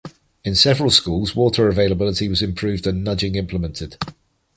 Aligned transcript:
In 0.43 0.55
several 0.55 0.89
schools 0.89 1.35
water 1.35 1.67
availability 1.67 2.27
was 2.27 2.41
improved 2.41 2.87
and 2.87 3.03
nudging 3.03 3.35
implemented. 3.35 3.97